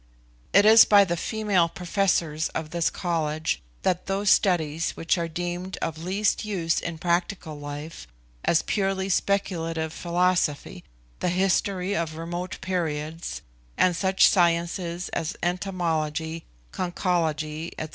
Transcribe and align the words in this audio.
It 0.51 0.65
is 0.65 0.83
by 0.83 1.03
the 1.05 1.15
female 1.15 1.69
Professors 1.69 2.49
of 2.55 2.71
this 2.71 2.89
College 2.89 3.61
that 3.83 4.07
those 4.07 4.31
studies 4.31 4.97
which 4.97 5.15
are 5.15 5.27
deemed 5.27 5.77
of 5.79 6.01
least 6.03 6.43
use 6.43 6.79
in 6.79 6.97
practical 6.97 7.59
life 7.59 8.07
as 8.43 8.63
purely 8.63 9.09
speculative 9.09 9.93
philosophy, 9.93 10.83
the 11.19 11.29
history 11.29 11.95
of 11.95 12.15
remote 12.15 12.57
periods, 12.61 13.43
and 13.77 13.95
such 13.95 14.27
sciences 14.27 15.09
as 15.09 15.37
entomology, 15.43 16.45
conchology, 16.71 17.69
&c. 17.79 17.89